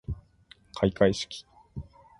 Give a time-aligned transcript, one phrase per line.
[0.73, 1.45] かいかいしき